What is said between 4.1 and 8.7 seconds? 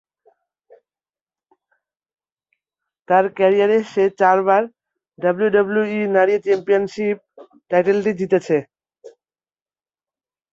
চারবার ডাব্লিউডাব্লিউই নারী চ্যাম্পিয়নশীপ টাইটেলটি জিতেছে।